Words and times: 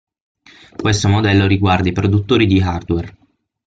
Questo 0.81 1.07
modello 1.09 1.45
riguarda 1.45 1.87
i 1.89 1.91
produttori 1.91 2.47
di 2.47 2.59
hardware. 2.59 3.15